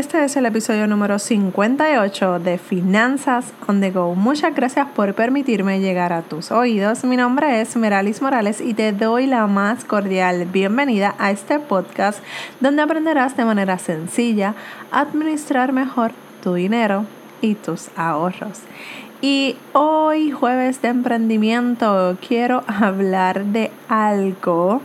Este 0.00 0.24
es 0.24 0.34
el 0.34 0.46
episodio 0.46 0.86
número 0.86 1.18
58 1.18 2.38
de 2.38 2.56
Finanzas 2.56 3.52
on 3.68 3.82
the 3.82 3.90
Go. 3.90 4.14
Muchas 4.14 4.54
gracias 4.54 4.88
por 4.96 5.12
permitirme 5.12 5.78
llegar 5.78 6.14
a 6.14 6.22
tus 6.22 6.50
oídos. 6.50 7.04
Mi 7.04 7.18
nombre 7.18 7.60
es 7.60 7.76
Meralis 7.76 8.22
Morales 8.22 8.62
y 8.62 8.72
te 8.72 8.92
doy 8.92 9.26
la 9.26 9.46
más 9.46 9.84
cordial 9.84 10.46
bienvenida 10.46 11.14
a 11.18 11.30
este 11.30 11.58
podcast 11.58 12.24
donde 12.60 12.80
aprenderás 12.80 13.36
de 13.36 13.44
manera 13.44 13.76
sencilla 13.76 14.54
a 14.90 15.00
administrar 15.00 15.74
mejor 15.74 16.12
tu 16.42 16.54
dinero 16.54 17.04
y 17.42 17.54
tus 17.54 17.90
ahorros. 17.94 18.60
Y 19.20 19.56
hoy, 19.74 20.30
jueves 20.30 20.80
de 20.80 20.88
emprendimiento, 20.88 22.16
quiero 22.26 22.64
hablar 22.66 23.44
de 23.44 23.70
algo 23.90 24.80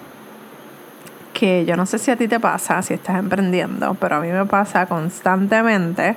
que 1.36 1.65
yo 1.65 1.75
no 1.75 1.86
sé 1.86 1.99
si 1.99 2.09
a 2.11 2.15
ti 2.15 2.29
te 2.29 2.39
pasa, 2.39 2.81
si 2.81 2.93
estás 2.93 3.20
emprendiendo, 3.20 3.93
pero 3.95 4.15
a 4.15 4.20
mí 4.21 4.29
me 4.29 4.45
pasa 4.45 4.85
constantemente, 4.85 6.15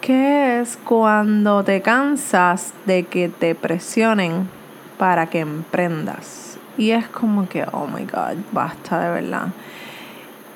que 0.00 0.60
es 0.60 0.78
cuando 0.78 1.62
te 1.62 1.82
cansas 1.82 2.72
de 2.86 3.04
que 3.04 3.28
te 3.28 3.54
presionen 3.54 4.48
para 4.98 5.26
que 5.26 5.40
emprendas. 5.40 6.58
Y 6.78 6.92
es 6.92 7.06
como 7.08 7.48
que, 7.50 7.64
oh 7.70 7.86
my 7.86 8.04
God, 8.04 8.38
basta 8.50 8.98
de 8.98 9.20
verdad. 9.20 9.48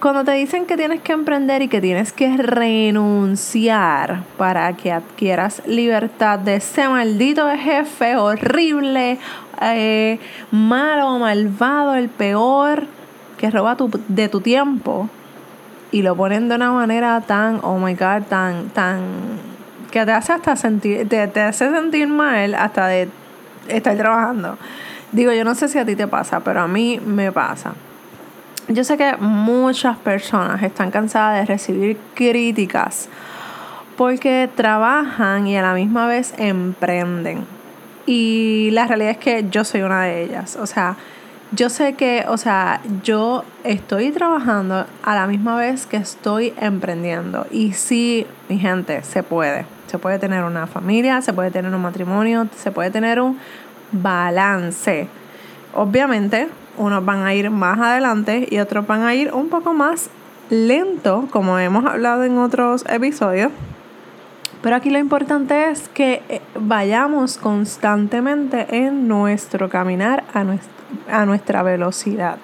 Cuando 0.00 0.24
te 0.24 0.32
dicen 0.32 0.64
que 0.64 0.78
tienes 0.78 1.02
que 1.02 1.12
emprender 1.12 1.60
y 1.60 1.68
que 1.68 1.82
tienes 1.82 2.12
que 2.12 2.36
renunciar 2.38 4.22
para 4.38 4.72
que 4.74 4.92
adquieras 4.92 5.62
libertad 5.66 6.38
de 6.38 6.56
ese 6.56 6.88
maldito 6.88 7.46
jefe 7.50 8.16
horrible, 8.16 9.18
eh, 9.60 10.18
malo, 10.50 11.18
malvado, 11.18 11.94
el 11.94 12.08
peor, 12.08 12.86
que 13.44 13.50
roba 13.50 13.76
de 14.08 14.28
tu 14.30 14.40
tiempo 14.40 15.10
y 15.92 16.00
lo 16.00 16.16
ponen 16.16 16.48
de 16.48 16.54
una 16.54 16.72
manera 16.72 17.20
tan, 17.20 17.60
oh 17.62 17.78
my 17.78 17.92
god, 17.92 18.22
tan, 18.26 18.70
tan, 18.70 19.02
que 19.90 20.06
te 20.06 20.12
hace 20.12 20.32
hasta 20.32 20.56
sentir, 20.56 21.06
te, 21.10 21.28
te 21.28 21.42
hace 21.42 21.70
sentir 21.70 22.08
mal 22.08 22.54
hasta 22.54 22.86
de 22.86 23.10
estar 23.68 23.98
trabajando. 23.98 24.56
Digo, 25.12 25.30
yo 25.32 25.44
no 25.44 25.54
sé 25.54 25.68
si 25.68 25.78
a 25.78 25.84
ti 25.84 25.94
te 25.94 26.06
pasa, 26.06 26.40
pero 26.40 26.62
a 26.62 26.68
mí 26.68 26.98
me 27.04 27.32
pasa. 27.32 27.74
Yo 28.68 28.82
sé 28.82 28.96
que 28.96 29.14
muchas 29.18 29.98
personas 29.98 30.62
están 30.62 30.90
cansadas 30.90 31.40
de 31.40 31.44
recibir 31.44 31.98
críticas 32.14 33.10
porque 33.98 34.48
trabajan 34.56 35.46
y 35.46 35.58
a 35.58 35.62
la 35.62 35.74
misma 35.74 36.06
vez 36.06 36.32
emprenden. 36.38 37.44
Y 38.06 38.70
la 38.72 38.86
realidad 38.86 39.10
es 39.10 39.18
que 39.18 39.46
yo 39.50 39.64
soy 39.64 39.82
una 39.82 40.04
de 40.04 40.22
ellas. 40.22 40.56
O 40.56 40.66
sea, 40.66 40.96
yo 41.54 41.68
sé 41.68 41.94
que, 41.94 42.24
o 42.28 42.36
sea, 42.36 42.80
yo 43.02 43.44
estoy 43.64 44.10
trabajando 44.10 44.86
a 45.02 45.14
la 45.14 45.26
misma 45.26 45.56
vez 45.56 45.86
que 45.86 45.96
estoy 45.96 46.54
emprendiendo. 46.58 47.46
Y 47.50 47.72
sí, 47.72 48.26
mi 48.48 48.58
gente, 48.58 49.02
se 49.02 49.22
puede. 49.22 49.66
Se 49.86 49.98
puede 49.98 50.18
tener 50.18 50.42
una 50.44 50.66
familia, 50.66 51.22
se 51.22 51.32
puede 51.32 51.50
tener 51.50 51.74
un 51.74 51.82
matrimonio, 51.82 52.48
se 52.56 52.72
puede 52.72 52.90
tener 52.90 53.20
un 53.20 53.38
balance. 53.92 55.08
Obviamente, 55.74 56.48
unos 56.76 57.04
van 57.04 57.24
a 57.24 57.34
ir 57.34 57.50
más 57.50 57.78
adelante 57.78 58.48
y 58.50 58.58
otros 58.58 58.86
van 58.86 59.02
a 59.02 59.14
ir 59.14 59.32
un 59.32 59.48
poco 59.48 59.72
más 59.72 60.10
lento, 60.50 61.28
como 61.30 61.58
hemos 61.58 61.84
hablado 61.84 62.24
en 62.24 62.38
otros 62.38 62.84
episodios. 62.88 63.50
Pero 64.64 64.76
aquí 64.76 64.88
lo 64.88 64.98
importante 64.98 65.68
es 65.70 65.90
que 65.90 66.22
eh, 66.30 66.40
vayamos 66.58 67.36
constantemente 67.36 68.66
en 68.74 69.06
nuestro 69.06 69.68
caminar 69.68 70.24
a 70.32 70.42
nuestro 70.42 70.72
a 71.10 71.26
nuestra 71.26 71.62
velocidad. 71.62 72.38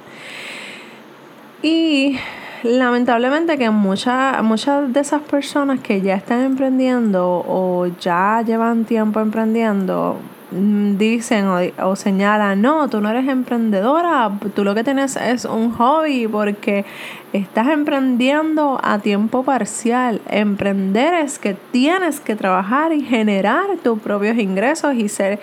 Y 1.62 2.18
lamentablemente 2.62 3.56
que 3.56 3.70
muchas 3.70 4.42
muchas 4.42 4.92
de 4.92 5.00
esas 5.00 5.22
personas 5.22 5.80
que 5.80 6.02
ya 6.02 6.14
están 6.14 6.42
emprendiendo 6.42 7.42
o 7.46 7.86
ya 7.98 8.42
llevan 8.46 8.84
tiempo 8.84 9.20
emprendiendo 9.20 10.18
dicen 10.50 11.46
o, 11.80 11.96
señalan, 11.96 12.60
no, 12.60 12.88
tú 12.88 13.00
no 13.00 13.11
eres 13.11 13.28
emprendedora, 13.28 14.30
tú 14.55 14.64
lo 14.64 14.74
que 14.74 14.83
tienes 14.83 15.16
es 15.16 15.44
un 15.44 15.72
hobby 15.72 16.27
porque 16.27 16.84
estás 17.33 17.68
emprendiendo 17.68 18.80
a 18.83 18.98
tiempo 18.98 19.44
parcial. 19.44 20.20
Emprender 20.28 21.14
es 21.14 21.39
que 21.39 21.55
tienes 21.55 22.20
que 22.20 22.36
trabajar 22.36 22.92
y 22.92 23.02
generar 23.02 23.66
tus 23.83 24.00
propios 24.00 24.39
ingresos 24.39 24.94
y 24.94 25.08
ser 25.08 25.40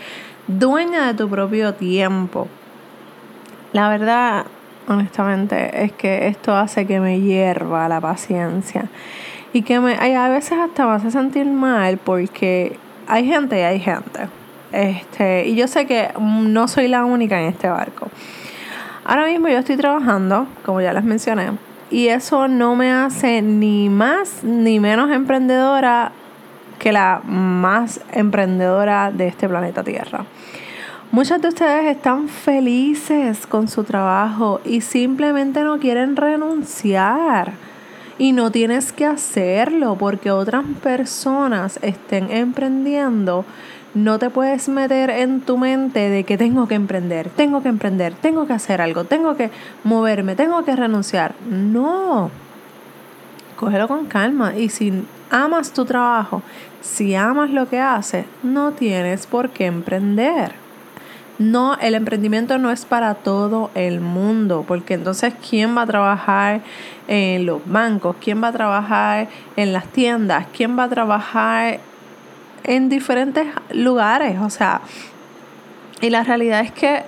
dueña 0.48 1.08
de 1.08 1.14
tu 1.14 1.30
propio 1.30 1.74
tiempo. 1.74 2.48
La 3.74 3.90
verdad, 3.90 4.46
honestamente, 4.88 5.84
es 5.84 5.92
que 5.94 6.28
esto 6.28 6.56
hace 6.56 6.86
que 6.86 7.00
me 7.00 7.22
hierva 7.22 7.88
la 7.88 8.02
paciencia. 8.02 8.86
Y 9.54 9.62
que 9.62 9.80
me, 9.80 9.94
a 9.96 10.30
veces 10.30 10.58
hasta 10.60 10.86
me 10.86 10.94
hace 10.94 11.12
sentir 11.12 11.46
mal 11.46 11.98
porque 11.98 12.78
hay 13.08 13.26
gente 13.26 13.58
y 13.58 13.62
hay 13.62 13.80
gente. 13.80 14.28
Este, 14.72 15.48
y 15.48 15.56
yo 15.56 15.68
sé 15.68 15.86
que 15.86 16.10
no 16.20 16.68
soy 16.68 16.88
la 16.88 17.06
única 17.06 17.42
en 17.42 17.48
este 17.48 17.70
barco. 17.70 18.10
Ahora 19.06 19.26
mismo 19.26 19.48
yo 19.48 19.60
estoy 19.60 19.78
trabajando, 19.78 20.48
como 20.66 20.82
ya 20.82 20.92
les 20.94 21.04
mencioné, 21.04 21.52
y 21.90 22.08
eso 22.08 22.48
no 22.48 22.76
me 22.76 22.92
hace 22.92 23.42
ni 23.42 23.88
más 23.90 24.44
ni 24.44 24.80
menos 24.80 25.10
emprendedora 25.12 26.12
que 26.80 26.92
la 26.92 27.22
más 27.26 28.02
emprendedora 28.12 29.12
de 29.12 29.28
este 29.28 29.48
planeta 29.48 29.84
Tierra. 29.84 30.26
Muchas 31.10 31.42
de 31.42 31.48
ustedes 31.48 31.86
están 31.86 32.28
felices 32.28 33.48
con 33.48 33.70
su 33.70 33.86
trabajo 33.86 34.60
y 34.66 34.82
simplemente 34.82 35.62
no 35.64 35.80
quieren 35.80 36.18
renunciar. 36.18 37.54
Y 38.20 38.34
no 38.34 38.52
tienes 38.52 38.92
que 38.92 39.06
hacerlo 39.06 39.96
porque 39.96 40.32
otras 40.32 40.66
personas 40.84 41.80
estén 41.82 42.30
emprendiendo. 42.32 43.46
No 43.94 44.20
te 44.20 44.30
puedes 44.30 44.70
meter 44.70 45.10
en 45.10 45.42
tu 45.42 45.58
mente 45.58 46.10
de 46.10 46.24
que 46.24 46.38
tengo 46.38 46.68
que 46.68 46.76
emprender, 46.76 47.30
tengo 47.30 47.64
que 47.64 47.70
emprender, 47.70 48.14
tengo 48.14 48.46
que 48.46 48.54
hacer 48.54 48.82
algo, 48.82 49.06
tengo 49.06 49.36
que 49.36 49.50
moverme, 49.84 50.36
tengo 50.36 50.64
que 50.64 50.76
renunciar. 50.76 51.34
No. 51.50 52.30
Cógelo 53.56 53.88
con 53.88 54.06
calma. 54.06 54.56
Y 54.56 54.70
si 54.70 55.04
amas 55.32 55.72
tu 55.72 55.86
trabajo, 55.86 56.44
si 56.82 57.16
amas 57.16 57.50
lo 57.50 57.68
que 57.70 57.80
haces, 57.80 58.26
no 58.44 58.72
tienes 58.72 59.26
por 59.26 59.50
qué 59.50 59.66
emprender. 59.66 60.54
No, 61.40 61.76
el 61.76 61.94
emprendimiento 61.94 62.58
no 62.58 62.72
es 62.72 62.86
para 62.86 63.14
todo 63.14 63.70
el 63.76 64.00
mundo, 64.02 64.66
porque 64.68 64.96
entonces 64.96 65.36
¿quién 65.48 65.78
va 65.78 65.84
a 65.84 65.86
trabajar 65.86 66.62
en 67.08 67.46
los 67.46 67.62
bancos? 67.68 68.16
¿Quién 68.20 68.44
va 68.44 68.48
a 68.48 68.54
trabajar 68.54 69.28
en 69.56 69.72
las 69.72 69.86
tiendas? 69.88 70.48
¿Quién 70.52 70.78
va 70.78 70.86
a 70.86 70.90
trabajar 70.90 71.80
en 72.68 72.90
diferentes 72.90 73.48
lugares? 73.72 74.40
O 74.40 74.50
sea, 74.50 74.82
y 76.02 76.10
la 76.10 76.24
realidad 76.24 76.62
es 76.62 76.72
que 76.72 77.04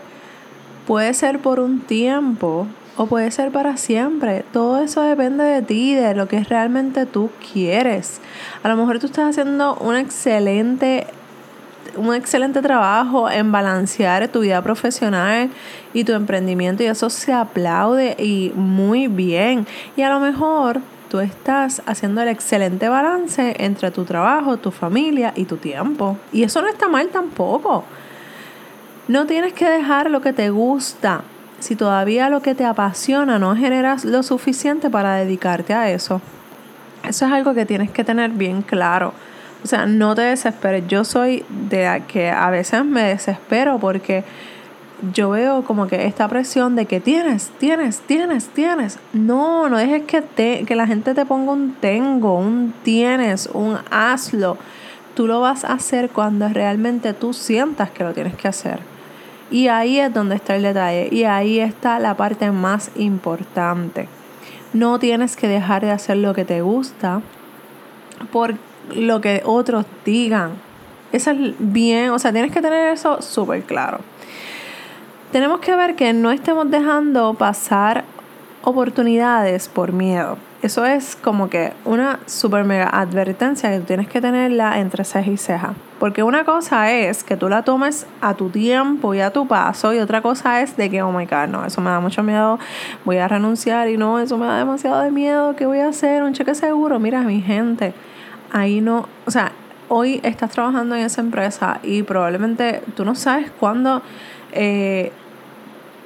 puede 0.87 1.13
ser 1.13 1.39
por 1.39 1.59
un 1.59 1.81
tiempo 1.81 2.65
o 2.97 3.05
puede 3.05 3.31
ser 3.31 3.51
para 3.51 3.77
siempre. 3.77 4.43
Todo 4.51 4.81
eso 4.81 5.01
depende 5.01 5.43
de 5.43 5.61
ti, 5.61 5.93
de 5.93 6.15
lo 6.15 6.27
que 6.27 6.43
realmente 6.43 7.05
tú 7.05 7.29
quieres. 7.53 8.19
A 8.63 8.67
lo 8.67 8.75
mejor 8.75 8.99
tú 8.99 9.05
estás 9.05 9.29
haciendo 9.29 9.75
un 9.75 9.95
excelente 9.95 11.07
un 11.95 12.13
excelente 12.13 12.61
trabajo 12.61 13.29
en 13.29 13.51
balancear 13.51 14.27
tu 14.27 14.41
vida 14.41 14.61
profesional 14.61 15.49
y 15.93 16.03
tu 16.03 16.13
emprendimiento 16.13 16.83
y 16.83 16.85
eso 16.85 17.09
se 17.09 17.33
aplaude 17.33 18.15
y 18.17 18.51
muy 18.55 19.07
bien. 19.07 19.65
Y 19.95 20.01
a 20.01 20.09
lo 20.09 20.19
mejor 20.19 20.81
tú 21.09 21.19
estás 21.19 21.81
haciendo 21.85 22.21
el 22.21 22.29
excelente 22.29 22.87
balance 22.87 23.55
entre 23.59 23.91
tu 23.91 24.05
trabajo, 24.05 24.57
tu 24.57 24.71
familia 24.71 25.33
y 25.35 25.45
tu 25.45 25.57
tiempo. 25.57 26.17
Y 26.31 26.43
eso 26.43 26.61
no 26.61 26.67
está 26.67 26.87
mal 26.87 27.09
tampoco. 27.09 27.83
No 29.07 29.25
tienes 29.25 29.53
que 29.53 29.67
dejar 29.67 30.09
lo 30.11 30.21
que 30.21 30.33
te 30.33 30.49
gusta 30.51 31.23
si 31.59 31.75
todavía 31.75 32.29
lo 32.29 32.41
que 32.41 32.55
te 32.55 32.63
apasiona 32.63 33.37
no 33.37 33.55
generas 33.55 34.05
lo 34.05 34.23
suficiente 34.23 34.89
para 34.89 35.15
dedicarte 35.15 35.73
a 35.73 35.91
eso. 35.91 36.21
Eso 37.03 37.25
es 37.25 37.31
algo 37.31 37.53
que 37.53 37.65
tienes 37.65 37.91
que 37.91 38.03
tener 38.03 38.31
bien 38.31 38.61
claro. 38.61 39.13
O 39.63 39.67
sea, 39.67 39.85
no 39.85 40.15
te 40.15 40.21
desesperes. 40.21 40.87
Yo 40.87 41.03
soy 41.03 41.43
de 41.49 42.03
que 42.07 42.29
a 42.29 42.49
veces 42.49 42.85
me 42.85 43.03
desespero 43.03 43.77
porque 43.79 44.23
yo 45.13 45.31
veo 45.31 45.63
como 45.63 45.87
que 45.87 46.05
esta 46.05 46.27
presión 46.27 46.75
de 46.75 46.85
que 46.85 46.99
tienes, 46.99 47.51
tienes, 47.59 47.99
tienes, 47.99 48.47
tienes. 48.49 48.99
No, 49.13 49.69
no 49.69 49.77
dejes 49.77 50.03
que, 50.03 50.21
te, 50.21 50.65
que 50.65 50.75
la 50.75 50.87
gente 50.87 51.13
te 51.13 51.25
ponga 51.25 51.51
un 51.51 51.75
tengo, 51.79 52.37
un 52.37 52.73
tienes, 52.83 53.49
un 53.53 53.77
hazlo. 53.91 54.57
Tú 55.15 55.27
lo 55.27 55.41
vas 55.41 55.65
a 55.65 55.73
hacer 55.73 56.09
cuando 56.09 56.47
realmente 56.49 57.13
tú 57.13 57.33
sientas 57.33 57.89
que 57.89 58.03
lo 58.03 58.13
tienes 58.13 58.35
que 58.35 58.47
hacer. 58.47 58.79
Y 59.51 59.67
ahí 59.67 59.99
es 59.99 60.13
donde 60.13 60.35
está 60.35 60.55
el 60.55 60.63
detalle. 60.63 61.09
Y 61.11 61.23
ahí 61.23 61.59
está 61.59 61.99
la 61.99 62.15
parte 62.15 62.51
más 62.51 62.91
importante. 62.95 64.07
No 64.73 64.99
tienes 64.99 65.35
que 65.35 65.47
dejar 65.47 65.83
de 65.83 65.91
hacer 65.91 66.17
lo 66.17 66.33
que 66.33 66.45
te 66.45 66.61
gusta 66.61 67.21
porque 68.31 68.59
lo 68.95 69.21
que 69.21 69.41
otros 69.45 69.85
digan. 70.05 70.51
Eso 71.11 71.31
es 71.31 71.55
bien, 71.57 72.11
o 72.11 72.19
sea, 72.19 72.31
tienes 72.31 72.51
que 72.51 72.61
tener 72.61 72.93
eso 72.93 73.21
súper 73.21 73.63
claro. 73.63 73.99
Tenemos 75.31 75.59
que 75.59 75.75
ver 75.75 75.95
que 75.95 76.11
no 76.11 76.31
estemos 76.31 76.71
dejando 76.71 77.35
pasar 77.35 78.03
oportunidades 78.63 79.67
por 79.67 79.93
miedo. 79.93 80.37
eso 80.63 80.85
es 80.85 81.15
como 81.15 81.49
que 81.49 81.71
una 81.85 82.19
super 82.25 82.65
mega 82.65 82.89
advertencia 82.89 83.69
que 83.69 83.79
tú 83.79 83.85
tienes 83.85 84.07
que 84.07 84.21
tenerla 84.21 84.79
entre 84.79 85.03
ceja 85.03 85.29
y 85.29 85.37
ceja. 85.37 85.73
Porque 85.99 86.23
una 86.23 86.43
cosa 86.45 86.91
es 86.91 87.23
que 87.23 87.37
tú 87.37 87.47
la 87.47 87.61
tomes 87.61 88.07
a 88.21 88.33
tu 88.33 88.49
tiempo 88.49 89.13
y 89.13 89.21
a 89.21 89.31
tu 89.31 89.47
paso, 89.47 89.93
y 89.93 89.99
otra 89.99 90.21
cosa 90.21 90.61
es 90.61 90.75
de 90.75 90.89
que, 90.89 91.03
oh 91.03 91.11
my 91.11 91.25
god, 91.25 91.47
no, 91.47 91.63
eso 91.63 91.79
me 91.79 91.91
da 91.91 91.99
mucho 91.99 92.23
miedo, 92.23 92.57
voy 93.05 93.17
a 93.17 93.27
renunciar 93.27 93.87
y 93.87 93.97
no, 93.97 94.19
eso 94.19 94.37
me 94.37 94.47
da 94.47 94.57
demasiado 94.57 95.01
de 95.01 95.11
miedo, 95.11 95.55
¿qué 95.55 95.67
voy 95.67 95.79
a 95.79 95.89
hacer? 95.89 96.23
Un 96.23 96.33
cheque 96.33 96.55
seguro, 96.55 96.99
mira, 96.99 97.21
mi 97.21 97.39
gente, 97.39 97.93
ahí 98.51 98.81
no, 98.81 99.07
o 99.27 99.31
sea, 99.31 99.51
hoy 99.89 100.19
estás 100.23 100.51
trabajando 100.51 100.95
en 100.95 101.05
esa 101.05 101.21
empresa 101.21 101.79
y 101.83 102.03
probablemente 102.03 102.81
tú 102.95 103.05
no 103.05 103.15
sabes 103.15 103.51
cuándo 103.59 104.01
eh, 104.51 105.11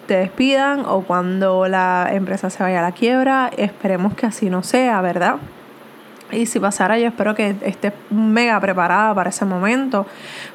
te 0.08 0.16
despidan 0.16 0.86
o 0.86 1.02
cuando 1.02 1.68
la 1.68 2.10
empresa 2.12 2.50
se 2.50 2.62
vaya 2.64 2.80
a 2.80 2.82
la 2.82 2.92
quiebra. 2.92 3.50
Esperemos 3.58 4.14
que 4.14 4.26
así 4.26 4.50
no 4.50 4.64
sea, 4.64 5.02
¿verdad? 5.02 5.38
Y 6.32 6.46
si 6.48 6.60
pasara, 6.60 6.98
yo 6.98 7.08
espero 7.08 7.36
que 7.36 7.56
estés 7.62 7.94
mega 8.10 8.60
preparada 8.60 9.14
para 9.14 9.30
ese 9.30 9.46
momento. 9.46 10.06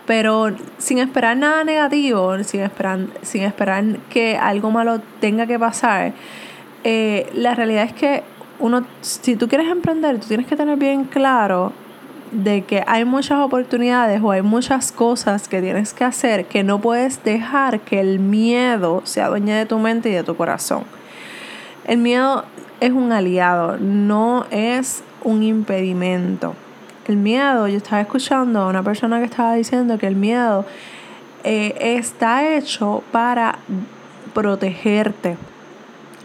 Pero 0.07 0.51
sin 0.79 0.99
esperar 0.99 1.37
nada 1.37 1.65
negativo, 1.65 2.43
sin 2.43 2.61
esperar, 2.61 3.01
sin 3.23 3.43
esperar 3.43 3.85
que 4.11 4.37
algo 4.37 4.71
malo 4.71 5.01
tenga 5.21 5.47
que 5.47 5.59
pasar, 5.59 6.13
eh, 6.85 7.31
la 7.35 7.55
realidad 7.55 7.85
es 7.85 7.93
que 7.93 8.23
uno, 8.59 8.85
si 9.01 9.37
tú 9.37 9.49
quieres 9.49 9.69
emprender, 9.69 10.19
tú 10.19 10.27
tienes 10.27 10.47
que 10.47 10.57
tener 10.57 10.77
bien 10.77 11.05
claro 11.05 11.73
de 12.31 12.63
que 12.63 12.85
hay 12.87 13.05
muchas 13.05 13.41
oportunidades 13.41 14.21
o 14.23 14.31
hay 14.31 14.43
muchas 14.43 14.93
cosas 14.93 15.49
que 15.49 15.61
tienes 15.61 15.93
que 15.95 16.05
hacer 16.05 16.47
que 16.47 16.63
no 16.63 16.81
puedes 16.81 17.23
dejar 17.25 17.81
que 17.81 18.01
el 18.01 18.19
miedo 18.19 19.03
sea 19.05 19.29
dueña 19.29 19.57
de 19.57 19.67
tu 19.67 19.79
mente 19.79 20.11
y 20.11 20.13
de 20.13 20.23
tu 20.23 20.37
corazón. 20.37 20.85
El 21.87 21.99
miedo 21.99 22.45
es 22.81 22.93
un 22.93 23.13
aliado, 23.13 23.77
no 23.79 24.47
es 24.51 25.03
un 25.23 25.43
impedimento. 25.43 26.55
El 27.07 27.17
miedo, 27.17 27.67
yo 27.69 27.79
estaba 27.79 28.03
escuchando 28.03 28.61
a 28.61 28.69
una 28.69 28.83
persona 28.83 29.19
que 29.19 29.25
estaba 29.25 29.55
diciendo 29.55 29.97
que 29.99 30.07
el 30.07 30.17
miedo 30.17 30.67
eh, 31.45 31.75
está 31.81 32.57
hecho 32.57 33.03
para 33.11 33.59
protegerte. 34.35 35.37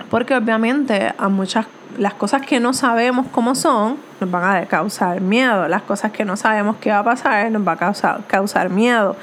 Porque 0.10 0.36
obviamente 0.36 1.14
a 1.18 1.30
muchas 1.30 1.66
las 1.98 2.14
cosas 2.14 2.46
que 2.46 2.60
no 2.60 2.74
sabemos 2.74 3.28
cómo 3.32 3.56
son 3.56 3.98
nos 4.20 4.32
van 4.32 4.64
a 4.64 4.66
causar 4.66 5.22
miedo. 5.22 5.68
Las 5.68 5.82
cosas 5.84 6.12
que 6.12 6.26
no 6.26 6.38
sabemos 6.38 6.78
qué 6.78 6.92
va 6.92 7.00
a 7.00 7.04
pasar 7.04 7.52
nos 7.52 7.68
va 7.68 7.74
a 7.74 7.78
causar, 7.78 8.22
causar 8.28 8.70
miedo. 8.70 9.16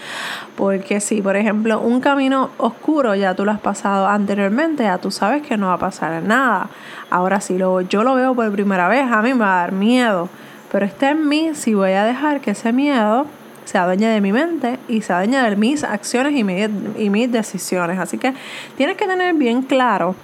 Porque 0.57 1.01
si, 1.01 1.23
por 1.23 1.37
ejemplo, 1.37 1.81
un 1.81 2.01
camino 2.01 2.51
oscuro 2.59 3.15
ya 3.15 3.35
tú 3.35 3.45
lo 3.45 3.53
has 3.53 3.61
pasado 3.61 4.07
anteriormente, 4.07 4.85
ya 4.85 4.99
tú 4.99 5.11
sabes 5.11 5.43
que 5.43 5.57
no 5.57 5.69
va 5.69 5.75
a 5.75 5.79
pasar 5.79 6.23
nada. 6.23 6.69
Ahora 7.11 7.41
si 7.41 7.59
lo, 7.59 7.81
yo 7.81 8.03
lo 8.03 8.15
veo 8.15 8.35
por 8.35 8.51
primera 8.53 8.89
vez, 8.89 9.11
a 9.11 9.23
mí 9.23 9.33
me 9.35 9.41
va 9.41 9.59
a 9.59 9.61
dar 9.63 9.73
miedo. 9.73 10.29
Pero 10.71 10.87
está 10.87 11.11
en 11.11 11.29
mí 11.29 11.51
si 11.55 11.75
voy 11.75 11.93
a 11.93 12.05
dejar 12.05 12.41
que 12.41 12.53
ese 12.53 12.73
miedo 12.73 13.27
se 13.65 13.79
adueñe 13.79 14.09
de 14.09 14.21
mi 14.21 14.33
mente 14.33 14.79
y 14.89 15.03
se 15.03 15.13
adueñe 15.13 15.39
de 15.39 15.57
mis 15.57 15.85
acciones 15.85 16.35
y 16.35 16.45
mis, 16.45 16.69
y 16.99 17.11
mis 17.11 17.31
decisiones. 17.31 17.99
Así 17.99 18.19
que 18.19 18.35
tienes 18.77 18.97
que 18.97 19.07
tener 19.07 19.35
bien 19.35 19.63
claro 19.63 20.15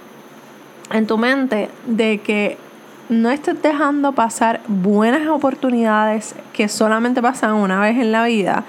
en 0.91 1.07
tu 1.07 1.17
mente 1.17 1.69
de 1.85 2.19
que 2.19 2.57
no 3.09 3.29
estés 3.29 3.61
dejando 3.61 4.11
pasar 4.11 4.61
buenas 4.67 5.27
oportunidades 5.27 6.35
que 6.53 6.67
solamente 6.67 7.21
pasan 7.21 7.53
una 7.53 7.79
vez 7.79 7.97
en 7.97 8.11
la 8.11 8.25
vida 8.25 8.65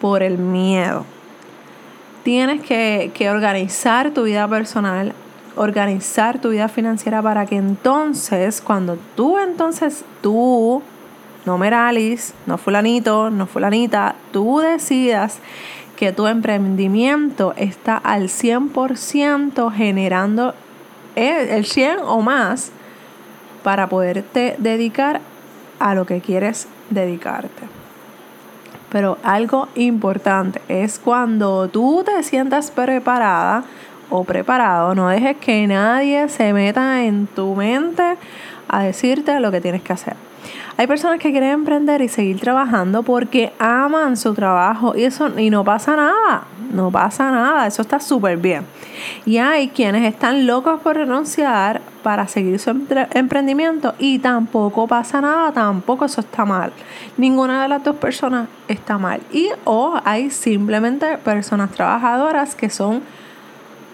por 0.00 0.22
el 0.22 0.38
miedo. 0.38 1.04
Tienes 2.22 2.62
que, 2.62 3.10
que 3.14 3.28
organizar 3.28 4.12
tu 4.12 4.22
vida 4.22 4.48
personal, 4.48 5.12
organizar 5.56 6.40
tu 6.40 6.50
vida 6.50 6.68
financiera 6.68 7.20
para 7.20 7.44
que 7.44 7.56
entonces, 7.56 8.62
cuando 8.62 8.96
tú 9.14 9.38
entonces, 9.38 10.04
tú, 10.22 10.82
no 11.44 11.58
Meralis, 11.58 12.32
no 12.46 12.56
fulanito, 12.56 13.28
no 13.28 13.46
fulanita, 13.46 14.14
tú 14.32 14.60
decidas 14.60 15.40
que 15.96 16.12
tu 16.12 16.26
emprendimiento 16.26 17.52
está 17.56 17.96
al 17.98 18.24
100% 18.24 19.70
generando 19.72 20.54
el 21.16 21.64
100 21.64 21.98
o 22.04 22.20
más 22.20 22.70
para 23.62 23.88
poderte 23.88 24.56
dedicar 24.58 25.20
a 25.78 25.94
lo 25.94 26.04
que 26.06 26.20
quieres 26.20 26.68
dedicarte. 26.90 27.62
Pero 28.90 29.18
algo 29.24 29.68
importante 29.74 30.60
es 30.68 30.98
cuando 30.98 31.68
tú 31.68 32.04
te 32.04 32.22
sientas 32.22 32.70
preparada 32.70 33.64
o 34.10 34.22
preparado, 34.22 34.94
no 34.94 35.08
dejes 35.08 35.36
que 35.38 35.66
nadie 35.66 36.28
se 36.28 36.52
meta 36.52 37.02
en 37.04 37.26
tu 37.26 37.56
mente 37.56 38.16
a 38.68 38.82
decirte 38.82 39.38
lo 39.40 39.50
que 39.50 39.60
tienes 39.60 39.82
que 39.82 39.92
hacer. 39.92 40.16
Hay 40.76 40.88
personas 40.88 41.20
que 41.20 41.30
quieren 41.30 41.50
emprender 41.50 42.02
y 42.02 42.08
seguir 42.08 42.40
trabajando 42.40 43.04
porque 43.04 43.52
aman 43.60 44.16
su 44.16 44.34
trabajo 44.34 44.94
y 44.96 45.04
eso 45.04 45.30
y 45.38 45.48
no 45.48 45.62
pasa 45.62 45.94
nada, 45.94 46.44
no 46.72 46.90
pasa 46.90 47.30
nada, 47.30 47.66
eso 47.68 47.82
está 47.82 48.00
súper 48.00 48.38
bien. 48.38 48.66
Y 49.24 49.38
hay 49.38 49.68
quienes 49.68 50.04
están 50.04 50.48
locos 50.48 50.80
por 50.80 50.96
renunciar 50.96 51.80
para 52.02 52.26
seguir 52.26 52.58
su 52.58 52.70
emprendimiento 52.70 53.94
y 54.00 54.18
tampoco 54.18 54.88
pasa 54.88 55.20
nada, 55.20 55.52
tampoco 55.52 56.06
eso 56.06 56.20
está 56.20 56.44
mal. 56.44 56.72
Ninguna 57.16 57.62
de 57.62 57.68
las 57.68 57.84
dos 57.84 57.96
personas 57.96 58.48
está 58.66 58.98
mal. 58.98 59.20
Y 59.32 59.50
o 59.62 59.94
hay 60.04 60.30
simplemente 60.30 61.18
personas 61.18 61.70
trabajadoras 61.70 62.56
que 62.56 62.68
son 62.68 63.00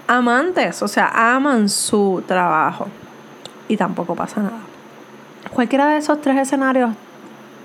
amantes, 0.07 0.83
o 0.83 0.89
sea, 0.89 1.35
aman 1.35 1.69
su 1.69 2.25
trabajo 2.27 2.89
y 3.71 3.77
tampoco 3.77 4.17
pasa 4.17 4.43
nada. 4.43 4.59
Cualquiera 5.55 5.87
de 5.87 5.99
esos 5.99 6.21
tres 6.21 6.37
escenarios 6.37 6.91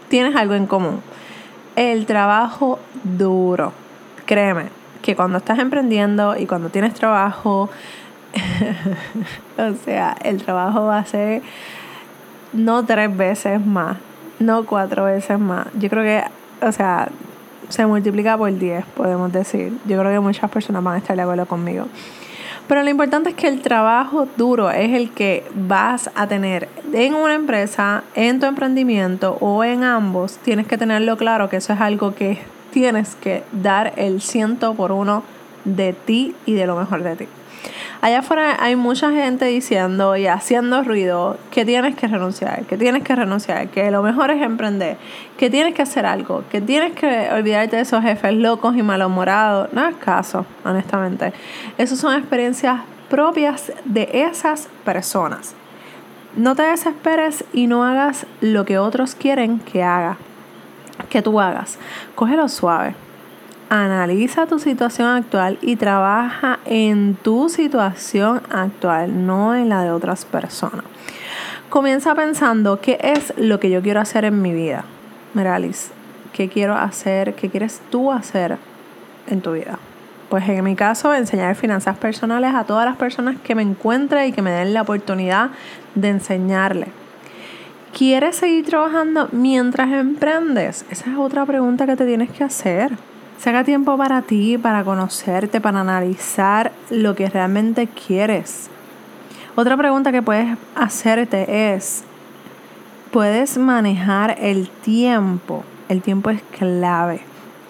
tienes 0.08 0.36
algo 0.36 0.54
en 0.54 0.68
común. 0.68 1.02
El 1.76 2.06
trabajo 2.06 2.80
duro. 3.04 3.74
Créeme, 4.28 4.68
que 5.02 5.16
cuando 5.16 5.40
estás 5.40 5.58
emprendiendo 5.58 6.38
y 6.38 6.46
cuando 6.46 6.70
tienes 6.70 6.94
trabajo, 6.94 7.70
o 9.58 9.74
sea, 9.84 10.16
el 10.24 10.44
trabajo 10.44 10.86
va 10.86 11.00
a 11.00 11.06
ser 11.06 11.42
no 12.54 12.86
tres 12.86 13.16
veces 13.18 13.66
más, 13.66 13.98
no 14.40 14.64
cuatro 14.66 15.06
veces 15.06 15.40
más. 15.40 15.68
Yo 15.74 15.90
creo 15.90 16.04
que, 16.04 16.24
o 16.66 16.72
sea, 16.72 17.10
se 17.70 17.86
multiplica 17.88 18.38
por 18.38 18.56
diez, 18.56 18.86
podemos 18.96 19.34
decir. 19.34 19.76
Yo 19.88 20.00
creo 20.00 20.12
que 20.12 20.20
muchas 20.20 20.52
personas 20.52 20.84
van 20.84 20.96
a 20.96 20.98
estar 21.00 21.16
de 21.16 21.24
acuerdo 21.24 21.48
conmigo. 21.48 21.88
Pero 22.68 22.82
lo 22.82 22.90
importante 22.90 23.30
es 23.30 23.36
que 23.36 23.48
el 23.48 23.62
trabajo 23.62 24.28
duro 24.38 24.72
es 24.72 24.92
el 24.92 25.12
que 25.12 25.46
vas 25.54 26.10
a 26.16 26.28
tener 26.28 26.68
en 26.94 27.14
una 27.14 27.36
empresa, 27.36 28.04
en 28.16 28.40
tu 28.40 28.48
emprendimiento 28.48 29.38
o 29.40 29.64
en 29.64 29.84
ambos. 29.84 30.38
Tienes 30.38 30.66
que 30.66 30.78
tenerlo 30.78 31.16
claro 31.16 31.48
que 31.48 31.58
eso 31.58 31.74
es 31.74 31.82
algo 31.82 32.16
que 32.16 32.40
tienes 32.72 33.16
que 33.16 33.44
dar 33.52 33.94
el 33.98 34.20
ciento 34.20 34.74
por 34.74 34.92
uno 34.92 35.24
de 35.64 35.94
ti 35.94 36.36
y 36.46 36.54
de 36.54 36.66
lo 36.66 36.76
mejor 36.76 37.04
de 37.04 37.16
ti. 37.16 37.28
Allá 38.06 38.20
afuera 38.20 38.56
hay 38.60 38.76
mucha 38.76 39.10
gente 39.10 39.46
diciendo 39.46 40.16
y 40.16 40.28
haciendo 40.28 40.84
ruido 40.84 41.40
que 41.50 41.66
tienes 41.66 41.96
que 41.96 42.06
renunciar, 42.06 42.64
que 42.66 42.78
tienes 42.78 43.02
que 43.02 43.16
renunciar, 43.16 43.70
que 43.70 43.90
lo 43.90 44.04
mejor 44.04 44.30
es 44.30 44.44
emprender, 44.44 44.98
que 45.40 45.50
tienes 45.50 45.74
que 45.74 45.82
hacer 45.82 46.06
algo, 46.06 46.44
que 46.52 46.62
tienes 46.62 46.94
que 46.94 47.30
olvidarte 47.34 47.78
de 47.78 47.82
esos 47.82 48.04
jefes 48.04 48.36
locos 48.36 48.78
y 48.78 48.84
malhumorados. 48.84 49.74
No 49.74 49.88
es 49.88 49.96
caso, 49.96 50.46
honestamente. 50.64 51.34
Esas 51.80 51.98
son 51.98 52.16
experiencias 52.16 52.82
propias 53.10 53.74
de 53.86 54.08
esas 54.14 54.70
personas. 54.84 55.56
No 56.36 56.56
te 56.56 56.62
desesperes 56.62 57.44
y 57.54 57.66
no 57.66 57.84
hagas 57.84 58.28
lo 58.40 58.66
que 58.66 58.78
otros 58.78 59.16
quieren 59.16 59.58
que 59.58 59.82
hagas 59.82 60.18
que 61.10 61.24
tú 61.24 61.40
hagas, 61.40 61.80
cógelo 62.14 62.48
suave. 62.50 62.94
Analiza 63.78 64.46
tu 64.46 64.58
situación 64.58 65.10
actual 65.10 65.58
y 65.62 65.76
trabaja 65.76 66.60
en 66.64 67.16
tu 67.16 67.50
situación 67.50 68.42
actual, 68.50 69.26
no 69.26 69.54
en 69.54 69.68
la 69.68 69.84
de 69.84 69.92
otras 69.92 70.24
personas. 70.24 70.86
Comienza 71.68 72.16
pensando 72.16 72.80
qué 72.80 72.98
es 73.02 73.34
lo 73.36 73.60
que 73.60 73.70
yo 73.70 73.82
quiero 73.82 74.00
hacer 74.00 74.24
en 74.24 74.42
mi 74.42 74.54
vida. 74.54 74.86
Meralis, 75.34 75.92
¿qué 76.32 76.48
quiero 76.48 76.74
hacer? 76.74 77.36
¿Qué 77.36 77.50
quieres 77.50 77.82
tú 77.90 78.14
hacer 78.14 78.58
en 79.28 79.42
tu 79.42 79.52
vida? 79.52 79.78
Pues 80.30 80.48
en 80.48 80.64
mi 80.64 80.78
caso, 80.78 81.14
enseñar 81.14 81.56
finanzas 81.56 81.98
personales 81.98 82.56
a 82.56 82.64
todas 82.64 82.86
las 82.86 82.96
personas 82.96 83.36
que 83.44 83.56
me 83.56 83.62
encuentren 83.62 84.30
y 84.30 84.32
que 84.32 84.42
me 84.42 84.52
den 84.52 84.74
la 84.74 84.84
oportunidad 84.84 85.50
de 85.96 86.08
enseñarle 86.08 86.88
¿Quieres 87.98 88.38
seguir 88.38 88.66
trabajando 88.66 89.30
mientras 89.34 89.90
emprendes? 89.92 90.86
Esa 90.90 91.12
es 91.12 91.18
otra 91.18 91.46
pregunta 91.46 91.86
que 91.86 91.96
te 91.96 92.06
tienes 92.06 92.30
que 92.30 92.44
hacer. 92.44 92.92
Saca 93.40 93.64
tiempo 93.64 93.98
para 93.98 94.22
ti, 94.22 94.58
para 94.58 94.84
conocerte, 94.84 95.62
para 95.62 95.82
analizar 95.82 96.72
lo 96.90 97.16
que 97.16 97.30
realmente 97.30 97.88
quieres. 97.88 98.70
Otra 99.56 99.78
pregunta 99.78 100.12
que 100.12 100.22
puedes 100.22 100.58
hacerte 100.76 101.74
es, 101.74 102.04
¿puedes 103.12 103.58
manejar 103.58 104.36
el 104.40 104.70
tiempo? 104.70 105.64
El 105.90 106.02
tiempo 106.02 106.30
es 106.30 106.42
clave. 106.58 107.22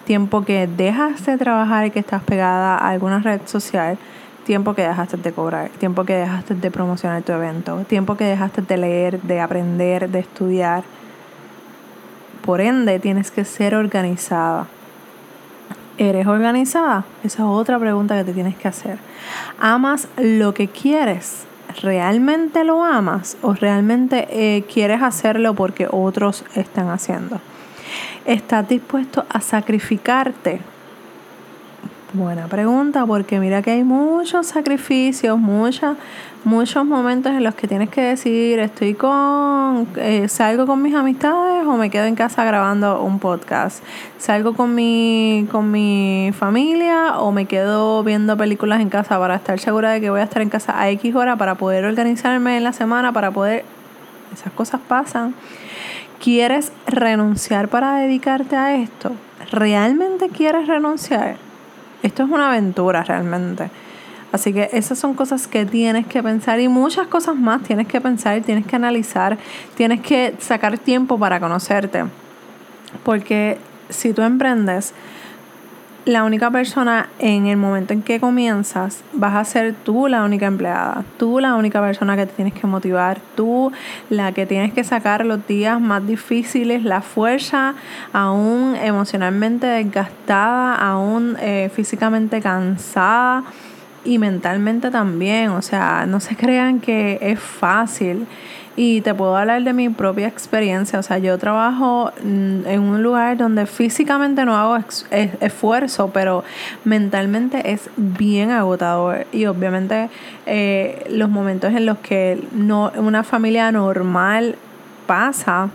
Tiempo 0.04 0.44
que 0.44 0.66
dejas 0.66 1.26
de 1.26 1.36
trabajar 1.36 1.86
y 1.86 1.90
que 1.90 1.98
estás 1.98 2.22
pegada 2.22 2.76
a 2.76 2.90
alguna 2.90 3.18
red 3.18 3.40
social 3.44 3.98
tiempo 4.46 4.74
que 4.74 4.82
dejaste 4.82 5.16
de 5.16 5.32
cobrar, 5.32 5.70
tiempo 5.70 6.04
que 6.04 6.14
dejaste 6.14 6.54
de 6.54 6.70
promocionar 6.70 7.20
tu 7.22 7.32
evento, 7.32 7.76
tiempo 7.88 8.16
que 8.16 8.24
dejaste 8.24 8.62
de 8.62 8.76
leer, 8.76 9.20
de 9.22 9.40
aprender, 9.40 10.08
de 10.08 10.20
estudiar. 10.20 10.84
Por 12.44 12.60
ende, 12.60 13.00
tienes 13.00 13.32
que 13.32 13.44
ser 13.44 13.74
organizada. 13.74 14.68
¿Eres 15.98 16.26
organizada? 16.26 17.04
Esa 17.24 17.42
es 17.42 17.48
otra 17.48 17.78
pregunta 17.78 18.16
que 18.16 18.24
te 18.24 18.32
tienes 18.32 18.56
que 18.56 18.68
hacer. 18.68 18.98
¿Amas 19.58 20.08
lo 20.18 20.52
que 20.52 20.68
quieres? 20.68 21.44
¿Realmente 21.82 22.64
lo 22.64 22.84
amas 22.84 23.36
o 23.42 23.54
realmente 23.54 24.28
eh, 24.30 24.64
quieres 24.72 25.02
hacerlo 25.02 25.54
porque 25.54 25.88
otros 25.90 26.44
están 26.54 26.90
haciendo? 26.90 27.40
¿Estás 28.26 28.68
dispuesto 28.68 29.24
a 29.28 29.40
sacrificarte 29.40 30.60
Buena 32.16 32.46
pregunta, 32.46 33.04
porque 33.04 33.40
mira 33.40 33.60
que 33.60 33.72
hay 33.72 33.84
muchos 33.84 34.46
sacrificios, 34.46 35.38
muchas, 35.38 35.98
muchos 36.46 36.86
momentos 36.86 37.32
en 37.32 37.42
los 37.42 37.56
que 37.56 37.66
tienes 37.66 37.90
que 37.90 38.00
decidir, 38.00 38.60
estoy 38.60 38.94
con, 38.94 39.88
eh, 39.96 40.28
salgo 40.28 40.64
con 40.64 40.80
mis 40.80 40.94
amistades 40.94 41.66
o 41.66 41.76
me 41.76 41.90
quedo 41.90 42.04
en 42.04 42.14
casa 42.14 42.44
grabando 42.44 43.02
un 43.02 43.18
podcast, 43.18 43.82
salgo 44.16 44.54
con 44.54 44.72
mi, 44.72 45.48
con 45.50 45.72
mi 45.72 46.30
familia 46.38 47.18
o 47.18 47.32
me 47.32 47.46
quedo 47.46 48.04
viendo 48.04 48.36
películas 48.36 48.80
en 48.80 48.90
casa 48.90 49.18
para 49.18 49.34
estar 49.34 49.58
segura 49.58 49.90
de 49.90 50.00
que 50.00 50.08
voy 50.08 50.20
a 50.20 50.22
estar 50.22 50.40
en 50.40 50.48
casa 50.48 50.80
a 50.80 50.88
X 50.90 51.16
hora 51.16 51.34
para 51.34 51.56
poder 51.56 51.84
organizarme 51.84 52.56
en 52.56 52.62
la 52.62 52.72
semana, 52.72 53.10
para 53.10 53.32
poder, 53.32 53.64
esas 54.32 54.52
cosas 54.52 54.80
pasan. 54.86 55.34
¿Quieres 56.22 56.70
renunciar 56.86 57.66
para 57.66 57.96
dedicarte 57.96 58.54
a 58.54 58.76
esto? 58.76 59.10
¿Realmente 59.50 60.28
quieres 60.28 60.68
renunciar? 60.68 61.38
Esto 62.04 62.22
es 62.22 62.30
una 62.30 62.50
aventura 62.50 63.02
realmente. 63.02 63.68
Así 64.36 64.52
que 64.52 64.68
esas 64.74 64.98
son 64.98 65.14
cosas 65.14 65.46
que 65.46 65.64
tienes 65.64 66.06
que 66.06 66.22
pensar 66.22 66.60
y 66.60 66.68
muchas 66.68 67.06
cosas 67.06 67.36
más 67.36 67.62
tienes 67.62 67.86
que 67.86 68.02
pensar, 68.02 68.38
tienes 68.42 68.66
que 68.66 68.76
analizar, 68.76 69.38
tienes 69.76 70.02
que 70.02 70.34
sacar 70.40 70.76
tiempo 70.76 71.18
para 71.18 71.40
conocerte. 71.40 72.04
Porque 73.02 73.56
si 73.88 74.12
tú 74.12 74.20
emprendes, 74.20 74.92
la 76.04 76.24
única 76.24 76.50
persona 76.50 77.08
en 77.18 77.46
el 77.46 77.56
momento 77.56 77.94
en 77.94 78.02
que 78.02 78.20
comienzas 78.20 79.02
vas 79.14 79.34
a 79.36 79.44
ser 79.46 79.72
tú 79.72 80.06
la 80.06 80.22
única 80.22 80.44
empleada, 80.44 81.02
tú 81.16 81.40
la 81.40 81.54
única 81.54 81.80
persona 81.80 82.14
que 82.14 82.26
te 82.26 82.34
tienes 82.34 82.52
que 82.52 82.66
motivar, 82.66 83.18
tú 83.36 83.72
la 84.10 84.32
que 84.32 84.44
tienes 84.44 84.74
que 84.74 84.84
sacar 84.84 85.24
los 85.24 85.46
días 85.46 85.80
más 85.80 86.06
difíciles, 86.06 86.84
la 86.84 87.00
fuerza 87.00 87.74
aún 88.12 88.76
emocionalmente 88.76 89.66
desgastada, 89.66 90.74
aún 90.74 91.38
eh, 91.40 91.70
físicamente 91.74 92.42
cansada 92.42 93.42
y 94.06 94.18
mentalmente 94.18 94.90
también. 94.90 95.50
O 95.50 95.62
sea, 95.62 96.06
no 96.06 96.20
se 96.20 96.36
crean 96.36 96.80
que 96.80 97.18
es 97.20 97.38
fácil. 97.38 98.26
Y 98.78 99.00
te 99.00 99.14
puedo 99.14 99.34
hablar 99.34 99.62
de 99.64 99.72
mi 99.72 99.88
propia 99.88 100.28
experiencia. 100.28 100.98
O 100.98 101.02
sea, 101.02 101.16
yo 101.18 101.38
trabajo 101.38 102.12
mm, 102.22 102.66
en 102.66 102.80
un 102.80 103.02
lugar 103.02 103.38
donde 103.38 103.66
físicamente 103.66 104.44
no 104.44 104.54
hago 104.54 104.76
esfuerzo, 105.10 106.10
pero 106.12 106.44
mentalmente 106.84 107.72
es 107.72 107.88
bien 107.96 108.50
agotador. 108.50 109.26
Y 109.32 109.46
obviamente 109.46 110.10
eh, 110.44 111.06
los 111.10 111.30
momentos 111.30 111.72
en 111.72 111.86
los 111.86 111.98
que 111.98 112.42
no, 112.52 112.92
una 112.96 113.24
familia 113.24 113.72
normal 113.72 114.56
pasa 115.06 115.70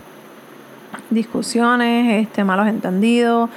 discusiones, 1.10 2.22
este, 2.22 2.44
malos 2.44 2.68
entendidos, 2.68 3.50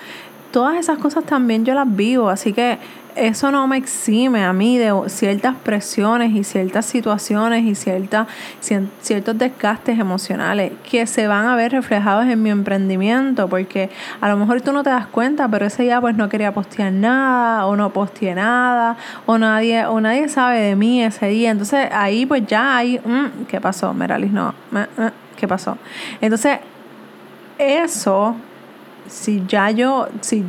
todas 0.52 0.78
esas 0.78 0.98
cosas 0.98 1.24
también 1.26 1.66
yo 1.66 1.74
las 1.74 1.96
vivo. 1.96 2.30
Así 2.30 2.54
que 2.54 2.78
eso 3.16 3.50
no 3.52 3.66
me 3.68 3.78
exime 3.78 4.44
a 4.44 4.52
mí 4.52 4.78
de 4.78 4.94
ciertas 5.08 5.56
presiones 5.56 6.36
y 6.36 6.44
ciertas 6.44 6.86
situaciones 6.86 7.64
y 7.64 7.74
ciertas, 7.76 8.28
ciertos 8.60 9.38
desgastes 9.38 9.98
emocionales 10.00 10.74
que 10.90 11.08
se 11.08 11.28
van 11.28 11.46
a 11.46 11.56
ver 11.56 11.72
reflejados 11.72 12.26
en 12.28 12.44
mi 12.44 12.50
emprendimiento, 12.50 13.48
porque 13.48 13.90
a 14.20 14.28
lo 14.28 14.38
mejor 14.38 14.62
tú 14.62 14.74
no 14.74 14.84
te 14.84 14.90
das 14.90 15.08
cuenta, 15.08 15.48
pero 15.48 15.66
ese 15.66 15.84
día 15.84 16.02
pues 16.02 16.16
no 16.16 16.28
quería 16.28 16.54
postear 16.54 16.92
nada 16.92 17.66
o 17.66 17.76
no 17.76 17.92
posteé 17.92 18.36
nada 18.36 18.98
o 19.26 19.38
nadie, 19.38 19.86
o 19.86 20.00
nadie 20.02 20.28
sabe 20.28 20.60
de 20.60 20.76
mí 20.76 21.02
ese 21.02 21.28
día. 21.28 21.52
Entonces 21.52 21.90
ahí 21.92 22.26
pues 22.26 22.46
ya 22.46 22.78
hay, 22.78 23.00
mm, 23.00 23.46
¿qué 23.48 23.62
pasó? 23.62 23.94
Meralis, 23.94 24.32
no, 24.32 24.54
¿qué 25.38 25.48
pasó? 25.48 25.78
Entonces 26.20 26.60
eso 27.58 28.36
si 29.08 29.44
ya 29.48 29.72
yo, 29.72 30.08
si 30.22 30.44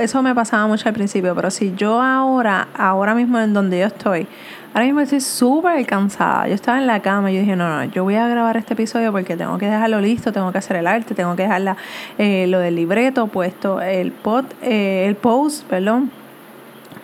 eso 0.00 0.22
me 0.22 0.34
pasaba 0.34 0.66
mucho 0.66 0.88
al 0.88 0.94
principio, 0.94 1.34
pero 1.34 1.50
si 1.50 1.74
yo 1.74 2.00
ahora, 2.00 2.68
ahora 2.76 3.14
mismo 3.14 3.38
en 3.38 3.52
donde 3.52 3.80
yo 3.80 3.86
estoy, 3.86 4.26
ahora 4.72 4.84
mismo 4.84 5.00
estoy 5.00 5.20
súper 5.20 5.84
cansada. 5.86 6.46
Yo 6.48 6.54
estaba 6.54 6.78
en 6.78 6.86
la 6.86 7.00
cama 7.00 7.30
y 7.30 7.34
yo 7.34 7.40
dije, 7.40 7.56
no, 7.56 7.68
no, 7.68 7.84
yo 7.84 8.04
voy 8.04 8.14
a 8.14 8.28
grabar 8.28 8.56
este 8.56 8.74
episodio 8.74 9.10
porque 9.12 9.36
tengo 9.36 9.58
que 9.58 9.66
dejarlo 9.66 10.00
listo, 10.00 10.32
tengo 10.32 10.52
que 10.52 10.58
hacer 10.58 10.76
el 10.76 10.86
arte, 10.86 11.14
tengo 11.14 11.34
que 11.34 11.42
dejar 11.42 11.76
eh, 12.18 12.46
lo 12.46 12.60
del 12.60 12.76
libreto 12.76 13.26
puesto, 13.26 13.80
el, 13.80 14.12
pod, 14.12 14.44
eh, 14.62 15.06
el 15.06 15.16
post, 15.16 15.64
perdón. 15.66 16.10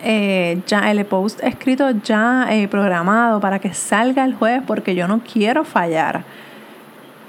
Eh, 0.05 0.61
ya 0.67 0.91
el 0.91 1.05
post 1.05 1.41
escrito 1.43 1.89
ya 1.91 2.47
programado 2.69 3.39
para 3.39 3.59
que 3.59 3.73
salga 3.73 4.25
el 4.25 4.33
jueves 4.33 4.61
porque 4.67 4.95
yo 4.95 5.07
no 5.07 5.21
quiero 5.21 5.63
fallar. 5.63 6.23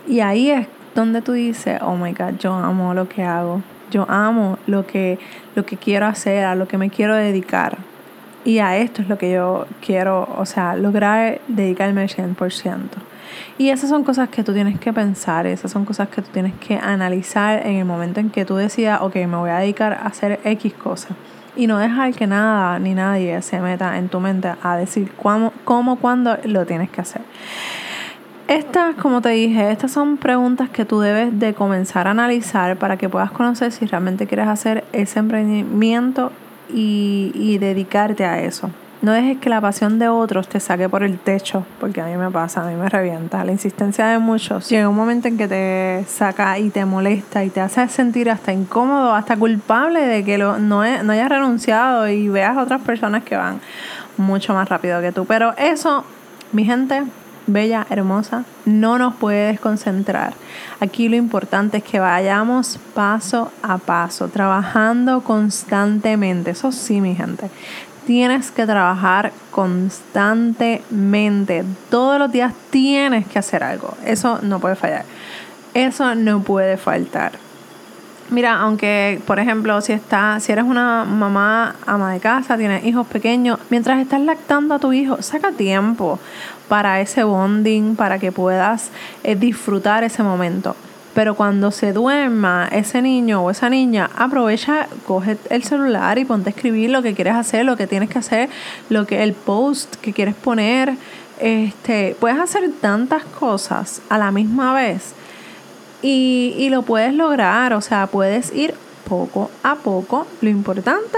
Y 0.07 0.21
ahí 0.21 0.51
es 0.51 0.67
donde 0.95 1.23
tú 1.23 1.33
dices, 1.33 1.81
oh 1.83 1.97
my 1.97 2.13
God, 2.13 2.39
yo 2.39 2.53
amo 2.53 2.95
lo 2.95 3.09
que 3.09 3.23
hago, 3.23 3.63
yo 3.91 4.07
amo 4.09 4.59
lo 4.67 4.87
que, 4.87 5.19
lo 5.55 5.65
que 5.65 5.77
quiero 5.77 6.07
hacer, 6.07 6.45
a 6.45 6.55
lo 6.55 6.69
que 6.69 6.79
me 6.79 6.91
quiero 6.91 7.15
dedicar. 7.15 7.79
Y 8.45 8.59
a 8.59 8.77
esto 8.77 9.03
es 9.03 9.09
lo 9.09 9.17
que 9.17 9.33
yo 9.33 9.67
quiero, 9.85 10.29
o 10.37 10.45
sea, 10.45 10.77
lograr 10.77 11.41
dedicarme 11.49 12.03
al 12.03 12.09
100%. 12.09 12.79
Y 13.57 13.71
esas 13.71 13.89
son 13.89 14.05
cosas 14.05 14.29
que 14.29 14.45
tú 14.45 14.53
tienes 14.53 14.79
que 14.79 14.93
pensar, 14.93 15.47
esas 15.47 15.71
son 15.71 15.85
cosas 15.85 16.09
que 16.09 16.23
tú 16.23 16.31
tienes 16.31 16.53
que 16.55 16.77
analizar 16.77 17.67
en 17.67 17.77
el 17.77 17.85
momento 17.85 18.21
en 18.21 18.31
que 18.31 18.45
tú 18.45 18.57
decidas, 18.57 19.01
ok, 19.01 19.15
me 19.17 19.37
voy 19.37 19.51
a 19.51 19.59
dedicar 19.59 19.95
a 19.95 20.07
hacer 20.07 20.41
X 20.45 20.75
cosas. 20.75 21.17
Y 21.57 21.67
no 21.67 21.79
dejar 21.79 22.13
que 22.15 22.27
nada 22.27 22.79
ni 22.81 22.95
nadie 22.95 23.41
se 23.43 23.61
meta 23.61 23.97
en 23.97 24.09
tu 24.09 24.21
mente 24.21 24.53
a 24.63 24.77
decir 24.77 25.13
cómo, 25.13 25.53
cómo 25.65 25.97
cuándo 25.97 26.37
lo 26.45 26.67
tienes 26.67 26.91
que 26.91 27.01
hacer. 27.01 27.23
Estas, 28.47 28.95
como 28.97 29.23
te 29.23 29.31
dije, 29.31 29.71
estas 29.71 29.91
son 29.91 30.19
preguntas 30.19 30.69
que 30.69 30.85
tú 30.85 31.01
debes 31.01 31.39
de 31.39 31.55
comenzar 31.55 32.07
a 32.07 32.11
analizar 32.11 32.77
para 32.77 32.99
que 32.99 33.09
puedas 33.09 33.31
conocer 33.31 33.73
si 33.73 33.87
realmente 33.87 34.27
quieres 34.27 34.49
hacer 34.49 34.85
ese 34.93 35.19
emprendimiento 35.19 36.31
y, 36.69 37.33
y 37.35 37.57
dedicarte 37.57 38.27
a 38.27 38.43
eso. 38.43 38.71
No 39.01 39.13
dejes 39.13 39.39
que 39.39 39.51
la 39.51 39.61
pasión 39.61 39.99
de 39.99 40.09
otros 40.09 40.49
te 40.49 40.61
saque 40.61 40.89
por 40.91 41.03
el 41.03 41.19
techo, 41.19 41.67
porque 41.81 42.01
a 42.03 42.07
mí 42.07 42.17
me 42.17 42.31
pasa, 42.31 42.63
a 42.63 42.71
mí 42.71 42.75
me 42.75 42.89
revienta. 42.89 43.45
La 43.45 43.53
insistencia 43.53 44.07
de 44.07 44.19
muchos 44.19 44.69
llega 44.69 44.89
un 44.89 44.97
momento 44.97 45.29
en 45.29 45.39
que 45.39 45.49
te 45.49 46.05
saca 46.07 46.59
y 46.59 46.71
te 46.71 46.85
molesta 46.85 47.45
y 47.45 47.51
te 47.51 47.61
hace 47.61 47.87
sentir 47.89 48.31
hasta 48.31 48.53
incómodo, 48.53 49.15
hasta 49.15 49.37
culpable 49.37 50.01
de 50.01 50.25
que 50.25 50.37
lo, 50.37 50.59
no, 50.59 50.83
no 51.03 51.13
hayas 51.13 51.29
renunciado 51.29 52.09
y 52.09 52.29
veas 52.29 52.57
otras 52.57 52.83
personas 52.83 53.25
que 53.25 53.37
van 53.37 53.61
mucho 54.17 54.53
más 54.53 54.69
rápido 54.69 55.01
que 55.01 55.13
tú. 55.13 55.25
Pero 55.27 55.55
eso, 55.57 56.05
mi 56.53 56.65
gente, 56.65 57.05
bella, 57.47 57.87
hermosa, 57.91 58.45
no 58.65 58.99
nos 58.99 59.15
puede 59.15 59.47
desconcentrar. 59.49 60.35
Aquí 60.81 61.09
lo 61.09 61.17
importante 61.17 61.77
es 61.79 61.85
que 61.85 62.01
vayamos 62.01 62.79
paso 62.95 63.53
a 63.63 63.79
paso, 63.79 64.29
trabajando 64.29 65.23
constantemente. 65.23 66.51
Eso 66.51 66.73
sí, 66.73 67.01
mi 67.01 67.15
gente. 67.15 67.49
Tienes 68.07 68.51
que 68.51 68.67
trabajar 68.67 69.33
constantemente. 69.51 71.65
Todos 71.91 72.19
los 72.19 72.31
días 72.31 72.53
tienes 72.71 73.27
que 73.27 73.39
hacer 73.39 73.63
algo. 73.63 73.97
Eso 74.05 74.41
no 74.43 74.61
puede 74.61 74.77
fallar. 74.77 75.07
Eso 75.73 76.15
no 76.15 76.43
puede 76.43 76.77
faltar. 76.77 77.44
Mira, 78.31 78.57
aunque 78.57 79.21
por 79.27 79.39
ejemplo, 79.39 79.81
si 79.83 79.93
está, 79.93 80.41
si 80.41 80.51
eres 80.51 80.65
una 80.65 81.05
mamá 81.05 81.77
ama 81.87 82.13
de 82.13 82.21
casa, 82.21 82.57
tienes 82.57 82.85
hijos 82.85 83.07
pequeños, 83.07 83.59
mientras 83.69 84.01
estás 84.01 84.21
lactando 84.21 84.75
a 84.75 84.79
tu 84.79 84.93
hijo, 84.93 85.21
saca 85.21 85.53
tiempo 85.53 86.19
para 86.69 87.01
ese 87.01 87.23
bonding, 87.23 87.97
para 87.97 88.19
que 88.19 88.33
puedas 88.33 88.91
eh, 89.23 89.37
disfrutar 89.37 90.05
ese 90.05 90.23
momento. 90.23 90.75
Pero 91.15 91.37
cuando 91.37 91.71
se 91.71 91.93
duerma 91.93 92.69
ese 92.73 93.03
niño 93.03 93.45
o 93.45 93.51
esa 93.51 93.69
niña, 93.69 94.11
aprovecha, 94.17 94.89
coge 95.07 95.37
el 95.51 95.63
celular 95.63 96.19
y 96.19 96.25
ponte 96.25 96.49
a 96.49 96.53
escribir 96.53 96.91
lo 96.91 97.03
que 97.03 97.15
quieres 97.15 97.35
hacer, 97.35 97.65
lo 97.65 97.77
que 97.77 97.87
tienes 97.87 98.09
que 98.09 98.19
hacer, 98.19 98.49
lo 98.89 99.07
que 99.07 99.23
el 99.23 99.35
post 99.35 99.97
que 99.97 100.13
quieres 100.13 100.35
poner. 100.35 100.95
Este, 101.39 102.17
puedes 102.19 102.39
hacer 102.39 102.71
tantas 102.81 103.23
cosas 103.25 104.01
a 104.09 104.19
la 104.19 104.33
misma 104.33 104.73
vez 104.73 105.15
y, 106.05 106.55
y 106.59 106.69
lo 106.69 106.83
puedes 106.83 107.15
lograr, 107.15 107.73
o 107.73 107.81
sea, 107.81 108.07
puedes 108.09 108.55
ir 108.55 108.75
poco 109.09 109.51
a 109.63 109.77
poco. 109.77 110.27
Lo 110.43 110.51
importante, 110.51 111.17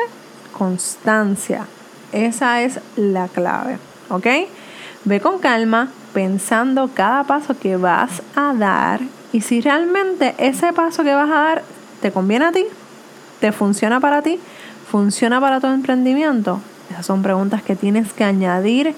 constancia. 0.56 1.66
Esa 2.12 2.62
es 2.62 2.78
la 2.94 3.26
clave, 3.26 3.78
¿ok? 4.10 4.26
Ve 5.04 5.20
con 5.20 5.40
calma, 5.40 5.88
pensando 6.14 6.88
cada 6.94 7.24
paso 7.24 7.58
que 7.58 7.76
vas 7.76 8.22
a 8.36 8.54
dar 8.54 9.00
y 9.32 9.40
si 9.40 9.60
realmente 9.60 10.36
ese 10.38 10.72
paso 10.72 11.02
que 11.02 11.14
vas 11.14 11.30
a 11.30 11.34
dar 11.34 11.62
te 12.00 12.12
conviene 12.12 12.44
a 12.44 12.52
ti, 12.52 12.64
te 13.40 13.50
funciona 13.50 13.98
para 13.98 14.22
ti, 14.22 14.38
funciona 14.88 15.40
para 15.40 15.60
tu 15.60 15.66
emprendimiento, 15.66 16.60
Esas 16.90 17.06
son 17.06 17.22
preguntas 17.22 17.62
que 17.62 17.74
tienes 17.74 18.12
que 18.12 18.22
añadir 18.22 18.94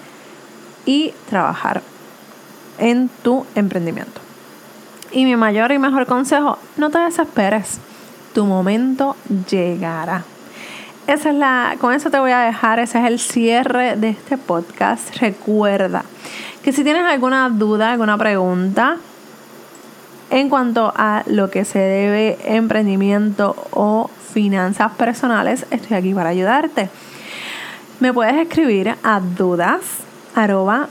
y 0.85 1.15
trabajar 1.31 1.81
en 2.79 3.09
tu 3.23 3.47
emprendimiento. 3.55 4.28
Y 5.11 5.25
mi 5.25 5.37
mayor 5.37 5.73
y 5.73 5.79
mejor 5.79 6.07
consejo, 6.07 6.59
no 6.77 6.91
te 6.91 6.99
desesperes. 6.99 7.79
Tu 8.35 8.45
momento 8.45 9.17
llegará. 9.51 10.25
Esa 11.07 11.31
es 11.31 11.35
la, 11.35 11.77
con 11.81 11.95
eso 11.95 12.11
te 12.11 12.19
voy 12.19 12.33
a 12.33 12.41
dejar, 12.41 12.79
ese 12.81 12.99
es 12.99 13.07
el 13.07 13.19
cierre 13.19 13.97
de 13.97 14.11
este 14.11 14.37
podcast. 14.37 15.17
Recuerda 15.17 16.05
que 16.63 16.73
si 16.73 16.85
tienes 16.85 17.05
alguna 17.05 17.49
duda, 17.49 17.93
alguna 17.93 18.19
pregunta 18.19 18.99
en 20.31 20.51
cuanto 20.51 20.93
a 20.95 21.23
lo 21.27 21.51
que 21.51 21.65
se 21.65 21.79
debe 21.79 22.39
emprendimiento 22.45 23.57
o 23.71 24.11
finanzas 24.35 24.93
personales, 24.93 25.65
estoy 25.71 25.97
aquí 25.97 26.13
para 26.13 26.29
ayudarte. 26.29 26.91
Me 28.01 28.13
puedes 28.13 28.37
escribir 28.37 28.95
a 29.03 29.21
dudas 29.21 29.81
arroba 30.35 30.89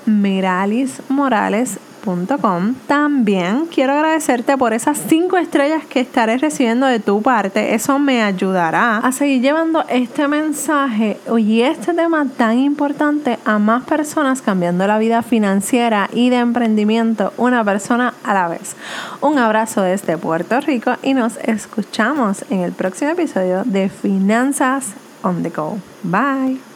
también 2.87 3.65
quiero 3.73 3.93
agradecerte 3.93 4.57
por 4.57 4.73
esas 4.73 4.97
cinco 5.07 5.37
estrellas 5.37 5.85
que 5.85 5.99
estaré 5.99 6.37
recibiendo 6.37 6.85
de 6.85 6.99
tu 6.99 7.21
parte. 7.21 7.73
Eso 7.75 7.99
me 7.99 8.23
ayudará 8.23 8.97
a 8.97 9.11
seguir 9.11 9.41
llevando 9.41 9.83
este 9.89 10.27
mensaje 10.27 11.19
y 11.37 11.61
este 11.61 11.93
tema 11.93 12.25
tan 12.25 12.59
importante 12.59 13.39
a 13.45 13.59
más 13.59 13.83
personas 13.83 14.41
cambiando 14.41 14.87
la 14.87 14.97
vida 14.97 15.21
financiera 15.21 16.09
y 16.13 16.29
de 16.29 16.37
emprendimiento 16.37 17.33
una 17.37 17.63
persona 17.63 18.13
a 18.23 18.33
la 18.33 18.47
vez. 18.47 18.75
Un 19.21 19.37
abrazo 19.37 19.81
desde 19.81 20.17
Puerto 20.17 20.59
Rico 20.61 20.95
y 21.03 21.13
nos 21.13 21.37
escuchamos 21.37 22.45
en 22.49 22.61
el 22.61 22.71
próximo 22.71 23.11
episodio 23.11 23.63
de 23.65 23.89
Finanzas 23.89 24.93
on 25.23 25.43
the 25.43 25.49
Go. 25.49 25.77
Bye. 26.03 26.66